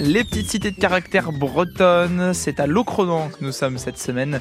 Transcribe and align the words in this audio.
Les 0.00 0.22
petites 0.22 0.48
cités 0.48 0.70
de 0.70 0.78
caractère 0.78 1.32
bretonne, 1.32 2.32
c'est 2.32 2.60
à 2.60 2.68
Locronan 2.68 3.30
que 3.30 3.44
nous 3.44 3.50
sommes 3.50 3.78
cette 3.78 3.98
semaine. 3.98 4.40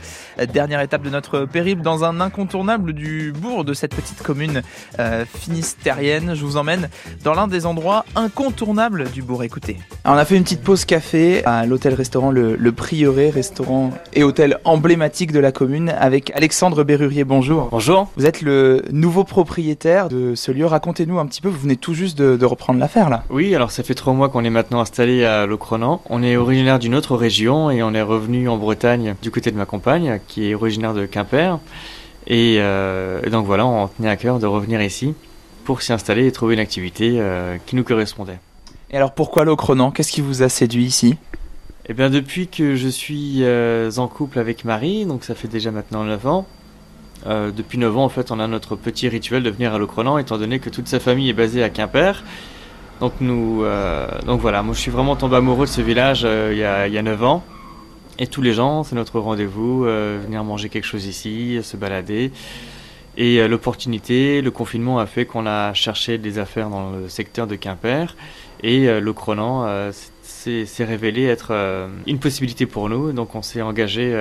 Dernière 0.54 0.82
étape 0.82 1.02
de 1.02 1.10
notre 1.10 1.46
périple 1.46 1.82
dans 1.82 2.04
un 2.04 2.22
incontournable 2.22 2.94
du 2.94 3.32
bourg 3.32 3.66
de 3.66 3.74
cette 3.74 3.96
petite 3.96 4.22
commune 4.22 4.62
euh, 5.00 5.26
finistérienne. 5.26 6.36
Je 6.36 6.46
vous 6.46 6.58
emmène 6.58 6.90
dans 7.24 7.34
l'un 7.34 7.48
des 7.48 7.66
endroits 7.66 8.06
incontournables 8.16 9.10
du 9.10 9.24
bourg. 9.24 9.44
Écoutez. 9.44 9.78
on 10.06 10.12
a 10.12 10.26
fait 10.26 10.38
une 10.38 10.44
petite 10.44 10.62
pause 10.62 10.86
café 10.86 11.44
à 11.46 11.66
l'hôtel-restaurant 11.66 12.30
le, 12.30 12.56
le, 12.56 12.72
Prieuré, 12.72 13.32
restaurant 13.32 13.90
et 14.14 14.24
hôtel 14.24 14.60
emblématique 14.64 15.32
de 15.32 15.40
la 15.40 15.52
commune 15.52 15.90
avec 15.90 16.30
Alexandre 16.36 16.84
Berrurier. 16.84 17.24
Bonjour. 17.24 17.70
Bonjour. 17.72 18.12
Vous 18.16 18.28
êtes 18.28 18.44
le 18.44 18.84
nouveau 18.92 19.24
propriétaire 19.24 20.08
de 20.08 20.36
ce 20.36 20.52
lieu. 20.52 20.68
Racontez-nous 20.68 21.18
un 21.18 21.26
petit 21.26 21.42
peu, 21.42 21.50
vous 21.50 21.62
venez 21.62 21.78
tout 21.78 21.96
juste 21.96 22.16
de, 22.16 22.38
de 22.38 22.46
reprendre 22.46 22.80
l'affaire 22.80 23.10
là. 23.10 23.24
Oui, 23.32 23.56
alors 23.56 23.72
ça 23.72 23.82
fait 23.82 23.96
trois 23.96 24.14
mois 24.14 24.30
qu'on 24.30 24.44
est 24.44 24.52
maintenant 24.52 24.82
installé 24.82 25.26
à 25.26 25.47
Locronan. 25.48 26.02
On 26.10 26.22
est 26.22 26.38
originaire 26.38 26.80
d'une 26.80 26.96
autre 26.96 27.16
région 27.16 27.72
et 27.72 27.82
on 27.84 27.94
est 27.94 28.02
revenu 28.02 28.48
en 28.50 28.58
Bretagne 28.58 29.16
du 29.22 29.32
côté 29.32 29.52
de 29.52 29.58
ma 29.58 29.66
compagne 29.66 30.20
qui 30.28 30.50
est 30.50 30.56
originaire 30.56 30.94
de 30.94 31.06
Quimper. 31.06 31.60
Et, 32.28 32.58
euh, 32.60 33.22
et 33.24 33.30
donc 33.30 33.46
voilà, 33.46 33.66
on 33.66 33.88
tenait 33.88 34.10
à 34.10 34.18
cœur 34.18 34.40
de 34.40 34.46
revenir 34.46 34.82
ici 34.82 35.14
pour 35.64 35.82
s'y 35.82 35.94
installer 35.94 36.28
et 36.28 36.32
trouver 36.32 36.54
une 36.54 36.60
activité 36.60 37.16
euh, 37.18 37.58
qui 37.66 37.76
nous 37.76 37.84
correspondait. 37.84 38.40
Et 38.90 38.98
alors 38.98 39.14
pourquoi 39.14 39.44
Locronan 39.44 39.92
Qu'est-ce 39.92 40.12
qui 40.12 40.22
vous 40.22 40.44
a 40.44 40.50
séduit 40.50 40.86
ici? 40.86 41.16
Eh 41.90 41.94
bien 41.94 42.10
depuis 42.10 42.48
que 42.48 42.76
je 42.76 42.88
suis 42.88 43.44
euh, 43.44 43.90
en 43.98 44.08
couple 44.08 44.40
avec 44.40 44.66
Marie, 44.66 45.06
donc 45.06 45.24
ça 45.24 45.36
fait 45.36 45.48
déjà 45.48 45.72
maintenant 45.72 46.04
9 46.04 46.28
ans, 46.28 46.48
euh, 47.26 47.52
depuis 47.52 47.78
9 47.78 47.98
ans, 47.98 48.06
en 48.06 48.10
fait, 48.10 48.32
on 48.32 48.40
a 48.40 48.48
notre 48.48 48.76
petit 48.76 49.10
rituel 49.10 49.44
de 49.44 49.50
venir 49.50 49.74
à 49.74 49.78
Locronan, 49.78 50.18
étant 50.18 50.38
donné 50.38 50.60
que 50.60 50.70
toute 50.70 50.88
sa 50.88 51.00
famille 51.00 51.30
est 51.30 51.34
basée 51.34 51.64
à 51.64 51.70
Quimper. 51.70 52.24
Donc, 53.00 53.14
nous, 53.22 53.64
euh, 53.64 54.08
donc 54.26 54.42
voilà, 54.42 54.64
moi 54.64 54.74
je 54.74 54.80
suis 54.80 54.92
vraiment 54.92 55.16
tombé 55.16 55.36
amoureux 55.36 55.66
de 55.66 55.72
ce 55.72 55.82
village 55.82 56.22
euh, 56.26 56.50
il, 56.52 56.58
y 56.58 56.64
a, 56.64 56.88
il 56.88 56.94
y 56.94 56.98
a 56.98 57.04
9 57.04 57.24
ans. 57.24 57.44
Et 58.20 58.26
tous 58.26 58.42
les 58.42 58.54
gens, 58.54 58.84
c'est 58.84 58.96
notre 58.96 59.20
rendez-vous, 59.20 59.86
euh, 59.86 60.20
venir 60.24 60.44
manger 60.44 60.70
quelque 60.70 60.86
chose 60.86 61.06
ici, 61.06 61.60
se 61.62 61.78
balader. 61.78 62.32
Et 63.16 63.48
l'opportunité, 63.48 64.42
le 64.42 64.52
confinement 64.52 65.00
a 65.00 65.08
fait 65.08 65.26
qu'on 65.26 65.48
a 65.48 65.74
cherché 65.74 66.20
des 66.20 66.38
affaires 66.38 66.70
dans 66.70 66.92
le 66.92 67.10
secteur 67.10 67.48
de 67.48 67.56
Quimper. 67.56 68.16
Et 68.62 68.88
Locronan 69.00 69.66
euh, 69.66 69.92
s'est 70.22 70.84
révélé 70.84 71.26
être 71.26 71.90
une 72.06 72.20
possibilité 72.20 72.68
pour 72.68 72.90
nous. 72.90 73.14
Donc 73.14 73.34
on 73.34 73.42
s'est 73.42 73.64
engagé 73.64 74.16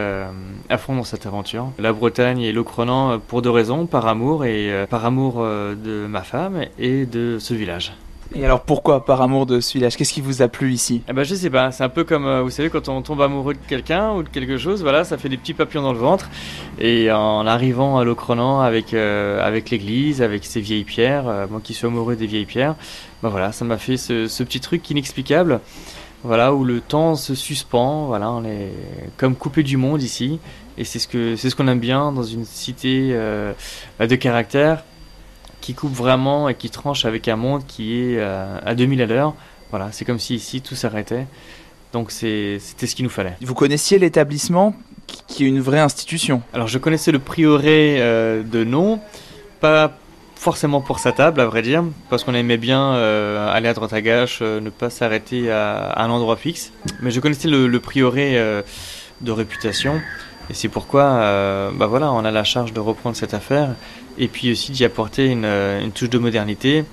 à 0.70 0.78
fond 0.78 0.96
dans 0.96 1.04
cette 1.04 1.26
aventure. 1.26 1.72
La 1.78 1.92
Bretagne 1.92 2.40
et 2.40 2.52
Locronan 2.52 3.12
euh, 3.12 3.18
pour 3.18 3.42
deux 3.42 3.50
raisons, 3.50 3.84
par 3.84 4.06
amour 4.06 4.46
et 4.46 4.86
par 4.88 5.04
amour 5.04 5.42
de 5.42 6.06
ma 6.06 6.22
femme 6.22 6.64
et 6.78 7.04
de 7.04 7.36
ce 7.38 7.52
village. 7.52 7.92
Et 8.34 8.44
alors 8.44 8.62
pourquoi 8.62 9.04
par 9.04 9.22
amour 9.22 9.46
de 9.46 9.60
ce 9.60 9.72
village 9.74 9.96
Qu'est-ce 9.96 10.12
qui 10.12 10.20
vous 10.20 10.42
a 10.42 10.48
plu 10.48 10.72
ici? 10.72 11.02
Eh 11.08 11.12
ben 11.12 11.22
je 11.22 11.34
sais 11.34 11.50
pas, 11.50 11.70
c'est 11.70 11.84
un 11.84 11.88
peu 11.88 12.04
comme 12.04 12.26
euh, 12.26 12.42
vous 12.42 12.50
savez 12.50 12.70
quand 12.70 12.88
on 12.88 13.00
tombe 13.02 13.20
amoureux 13.20 13.54
de 13.54 13.58
quelqu'un 13.68 14.12
ou 14.12 14.22
de 14.22 14.28
quelque 14.28 14.58
chose, 14.58 14.82
voilà, 14.82 15.04
ça 15.04 15.16
fait 15.16 15.28
des 15.28 15.36
petits 15.36 15.54
papillons 15.54 15.82
dans 15.82 15.92
le 15.92 15.98
ventre. 15.98 16.28
Et 16.78 17.10
en 17.12 17.46
arrivant 17.46 17.98
à 17.98 18.04
Locronan 18.04 18.60
avec 18.60 18.94
euh, 18.94 19.46
avec 19.46 19.70
l'église, 19.70 20.22
avec 20.22 20.44
ses 20.44 20.60
vieilles 20.60 20.84
pierres, 20.84 21.28
euh, 21.28 21.46
moi 21.48 21.60
qui 21.62 21.72
suis 21.72 21.86
amoureux 21.86 22.16
des 22.16 22.26
vieilles 22.26 22.46
pierres, 22.46 22.74
ben 23.22 23.28
voilà, 23.28 23.52
ça 23.52 23.64
m'a 23.64 23.78
fait 23.78 23.96
ce, 23.96 24.42
petit 24.42 24.60
truc 24.60 24.88
inexplicable. 24.90 25.60
Voilà, 26.24 26.52
où 26.52 26.64
le 26.64 26.80
temps 26.80 27.14
se 27.14 27.36
suspend, 27.36 28.06
voilà, 28.06 28.30
on 28.30 28.44
est 28.44 28.72
comme 29.16 29.36
coupé 29.36 29.62
du 29.62 29.76
monde 29.76 30.02
ici. 30.02 30.40
Et 30.76 30.84
c'est 30.84 30.98
ce 30.98 31.36
c'est 31.36 31.50
ce 31.50 31.54
qu'on 31.54 31.68
aime 31.68 31.78
bien 31.78 32.10
dans 32.10 32.24
une 32.24 32.44
cité 32.44 33.16
de 34.00 34.14
caractère 34.16 34.82
qui 35.66 35.74
coupe 35.74 35.92
vraiment 35.92 36.48
et 36.48 36.54
qui 36.54 36.70
tranche 36.70 37.04
avec 37.06 37.26
un 37.26 37.34
monde 37.34 37.66
qui 37.66 38.00
est 38.00 38.18
euh, 38.20 38.56
à 38.64 38.76
2000 38.76 39.02
à 39.02 39.06
l'heure. 39.06 39.34
Voilà, 39.70 39.88
c'est 39.90 40.04
comme 40.04 40.20
si 40.20 40.36
ici 40.36 40.60
tout 40.60 40.76
s'arrêtait. 40.76 41.26
Donc 41.92 42.12
c'était 42.12 42.86
ce 42.86 42.94
qu'il 42.94 43.04
nous 43.04 43.10
fallait. 43.10 43.34
Vous 43.40 43.54
connaissiez 43.54 43.98
l'établissement 43.98 44.76
qui- 45.08 45.42
est 45.44 45.48
une 45.48 45.60
vraie 45.60 45.80
institution? 45.80 46.40
Alors 46.54 46.68
je 46.68 46.78
connaissais 46.78 47.10
le 47.10 47.18
prieuré 47.18 47.96
euh, 47.98 48.44
de 48.44 48.62
nom, 48.62 49.00
pas 49.60 49.90
forcément 50.36 50.80
pour 50.80 51.00
sa 51.00 51.10
table 51.10 51.40
à 51.40 51.46
vrai 51.46 51.62
dire, 51.62 51.82
parce 52.10 52.22
qu'on 52.22 52.34
aimait 52.34 52.58
bien 52.58 52.92
euh, 52.94 53.50
aller 53.52 53.66
à 53.68 53.74
droite 53.74 53.92
à 53.92 54.02
gauche, 54.02 54.42
ne 54.42 54.70
pas 54.70 54.88
s'arrêter 54.90 55.50
à, 55.50 55.78
à 55.90 56.04
un 56.04 56.10
endroit 56.10 56.36
fixe. 56.36 56.70
Mais 57.00 57.10
je 57.10 57.18
connaissais 57.18 57.48
le, 57.48 57.66
le 57.66 57.80
prieuré 57.80 58.40
de 59.20 59.32
réputation, 59.32 60.00
et 60.50 60.54
c'est 60.54 60.68
pourquoi 60.68 61.02
euh, 61.02 61.70
bah 61.74 61.86
voilà, 61.86 62.12
on 62.12 62.24
a 62.24 62.30
la 62.30 62.44
charge 62.44 62.72
de 62.72 62.80
reprendre 62.80 63.16
cette 63.16 63.34
affaire, 63.34 63.70
et 64.18 64.28
puis 64.28 64.52
aussi 64.52 64.72
d'y 64.72 64.84
apporter 64.84 65.26
une, 65.26 65.44
euh, 65.44 65.86
touche 65.94 66.10
de 66.10 66.18
modernité 66.18 66.84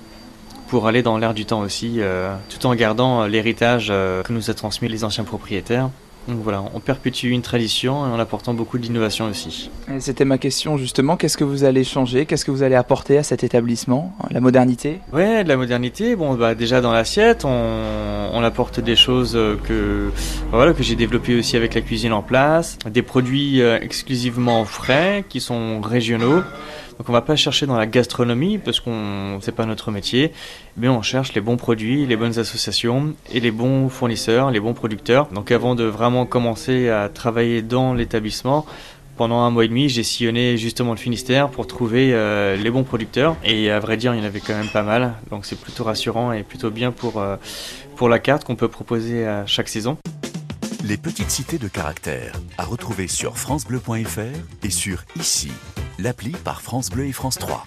pour 0.68 0.86
aller 0.86 1.02
dans 1.02 1.18
l'air 1.18 1.34
du 1.34 1.44
temps 1.44 1.60
aussi, 1.60 1.96
euh, 1.98 2.34
tout 2.48 2.66
en 2.66 2.74
gardant 2.74 3.22
euh, 3.22 3.28
l'héritage 3.28 3.88
que 3.88 4.32
nous 4.32 4.50
a 4.50 4.54
transmis 4.54 4.88
les 4.88 5.04
anciens 5.04 5.24
propriétaires. 5.24 5.90
Donc 6.26 6.38
voilà, 6.42 6.64
on 6.74 6.80
perpétue 6.80 7.26
une 7.26 7.42
tradition 7.42 8.06
et 8.06 8.10
en 8.10 8.18
apportant 8.18 8.54
beaucoup 8.54 8.78
d'innovation 8.78 9.26
aussi. 9.26 9.70
C'était 9.98 10.24
ma 10.24 10.38
question 10.38 10.78
justement. 10.78 11.16
Qu'est-ce 11.18 11.36
que 11.36 11.44
vous 11.44 11.64
allez 11.64 11.84
changer? 11.84 12.24
Qu'est-ce 12.24 12.46
que 12.46 12.50
vous 12.50 12.62
allez 12.62 12.76
apporter 12.76 13.18
à 13.18 13.22
cet 13.22 13.44
établissement? 13.44 14.14
La 14.30 14.40
modernité? 14.40 15.00
Ouais, 15.12 15.44
de 15.44 15.48
la 15.48 15.58
modernité. 15.58 16.16
Bon, 16.16 16.34
bah 16.34 16.54
déjà 16.54 16.80
dans 16.80 16.92
l'assiette, 16.92 17.44
on, 17.44 18.30
on 18.32 18.42
apporte 18.42 18.80
des 18.80 18.96
choses 18.96 19.36
euh, 19.36 19.56
que 19.56 20.10
voilà 20.50 20.72
que 20.72 20.82
j'ai 20.82 20.96
développées 20.96 21.38
aussi 21.38 21.56
avec 21.56 21.74
la 21.74 21.82
cuisine 21.82 22.12
en 22.12 22.22
place, 22.22 22.78
des 22.90 23.02
produits 23.02 23.60
euh, 23.60 23.78
exclusivement 23.82 24.64
frais 24.64 25.24
qui 25.28 25.40
sont 25.40 25.82
régionaux. 25.82 26.42
Donc 26.96 27.08
on 27.08 27.12
va 27.12 27.22
pas 27.22 27.34
chercher 27.34 27.66
dans 27.66 27.76
la 27.76 27.86
gastronomie 27.86 28.58
parce 28.58 28.78
qu'on 28.78 29.40
c'est 29.40 29.50
pas 29.50 29.66
notre 29.66 29.90
métier, 29.90 30.30
mais 30.76 30.88
on 30.88 31.02
cherche 31.02 31.34
les 31.34 31.40
bons 31.40 31.56
produits, 31.56 32.06
les 32.06 32.16
bonnes 32.16 32.38
associations 32.38 33.14
et 33.32 33.40
les 33.40 33.50
bons 33.50 33.88
fournisseurs, 33.88 34.52
les 34.52 34.60
bons 34.60 34.74
producteurs. 34.74 35.26
Donc 35.34 35.50
avant 35.50 35.74
de 35.74 35.82
vraiment 35.82 36.13
commencer 36.24 36.88
à 36.88 37.08
travailler 37.08 37.62
dans 37.62 37.94
l'établissement, 37.94 38.64
pendant 39.16 39.42
un 39.42 39.50
mois 39.50 39.64
et 39.64 39.68
demi, 39.68 39.88
j'ai 39.88 40.02
sillonné 40.02 40.56
justement 40.56 40.90
le 40.90 40.96
Finistère 40.96 41.48
pour 41.48 41.68
trouver 41.68 42.12
euh, 42.12 42.56
les 42.56 42.70
bons 42.70 42.82
producteurs. 42.82 43.36
Et 43.44 43.70
à 43.70 43.78
vrai 43.78 43.96
dire, 43.96 44.12
il 44.14 44.18
y 44.18 44.22
en 44.22 44.26
avait 44.26 44.40
quand 44.40 44.54
même 44.54 44.68
pas 44.68 44.82
mal. 44.82 45.14
Donc 45.30 45.46
c'est 45.46 45.58
plutôt 45.58 45.84
rassurant 45.84 46.32
et 46.32 46.42
plutôt 46.42 46.70
bien 46.70 46.90
pour, 46.90 47.20
euh, 47.20 47.36
pour 47.96 48.08
la 48.08 48.18
carte 48.18 48.44
qu'on 48.44 48.56
peut 48.56 48.68
proposer 48.68 49.24
à 49.26 49.46
chaque 49.46 49.68
saison. 49.68 49.96
Les 50.84 50.96
petites 50.96 51.30
cités 51.30 51.58
de 51.58 51.68
caractère, 51.68 52.32
à 52.58 52.64
retrouver 52.64 53.06
sur 53.06 53.38
FranceBleu.fr 53.38 54.64
et 54.64 54.70
sur 54.70 55.04
Ici, 55.16 55.52
l'appli 55.98 56.32
par 56.32 56.60
France 56.60 56.90
Bleu 56.90 57.06
et 57.06 57.12
France 57.12 57.38
3. 57.38 57.64